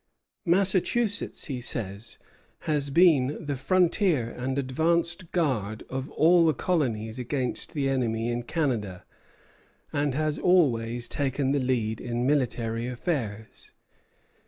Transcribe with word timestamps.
Massachusetts, 0.47 1.45
he 1.45 1.61
says, 1.61 2.17
"has 2.61 2.89
been 2.89 3.37
the 3.39 3.55
frontier 3.55 4.31
and 4.35 4.57
advanced 4.57 5.31
guard 5.31 5.83
of 5.91 6.09
all 6.13 6.47
the 6.47 6.55
colonies 6.55 7.19
against 7.19 7.75
the 7.75 7.87
enemy 7.87 8.31
in 8.31 8.41
Canada," 8.41 9.05
and 9.93 10.15
has 10.15 10.39
always 10.39 11.07
taken 11.07 11.51
the 11.51 11.59
lead 11.59 12.01
in 12.01 12.25
military 12.25 12.87
affairs. 12.87 13.73